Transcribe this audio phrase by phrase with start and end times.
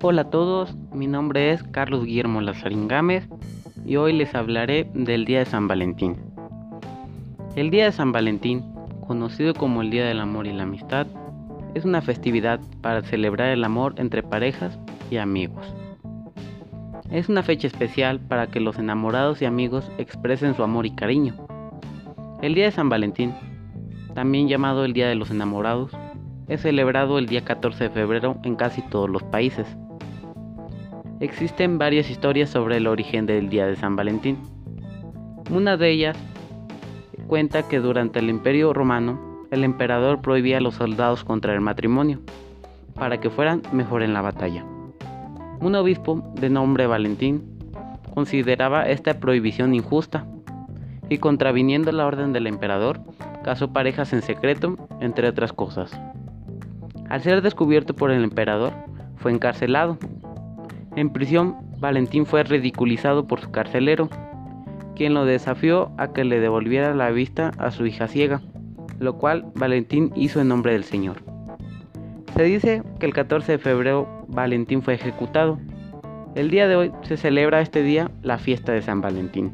[0.00, 3.28] Hola a todos, mi nombre es Carlos Guillermo Lazarín Gámez
[3.84, 6.16] y hoy les hablaré del Día de San Valentín.
[7.56, 8.62] El Día de San Valentín,
[9.08, 11.08] conocido como el Día del Amor y la Amistad,
[11.74, 14.78] es una festividad para celebrar el amor entre parejas
[15.10, 15.66] y amigos.
[17.10, 21.34] Es una fecha especial para que los enamorados y amigos expresen su amor y cariño.
[22.40, 23.34] El Día de San Valentín,
[24.14, 25.90] también llamado el Día de los Enamorados,
[26.46, 29.66] es celebrado el día 14 de febrero en casi todos los países.
[31.20, 34.38] Existen varias historias sobre el origen del Día de San Valentín.
[35.50, 36.16] Una de ellas
[37.26, 42.20] cuenta que durante el Imperio Romano el emperador prohibía a los soldados contra el matrimonio
[42.94, 44.64] para que fueran mejor en la batalla.
[45.60, 47.42] Un obispo de nombre Valentín
[48.14, 50.24] consideraba esta prohibición injusta
[51.08, 53.00] y contraviniendo la orden del emperador,
[53.42, 55.90] casó parejas en secreto, entre otras cosas.
[57.08, 58.72] Al ser descubierto por el emperador,
[59.16, 59.98] fue encarcelado.
[60.98, 64.08] En prisión, Valentín fue ridiculizado por su carcelero,
[64.96, 68.42] quien lo desafió a que le devolviera la vista a su hija ciega,
[68.98, 71.18] lo cual Valentín hizo en nombre del Señor.
[72.34, 75.60] Se dice que el 14 de febrero Valentín fue ejecutado.
[76.34, 79.52] El día de hoy se celebra este día la fiesta de San Valentín.